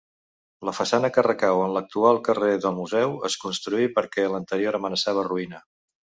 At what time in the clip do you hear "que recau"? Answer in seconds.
1.17-1.61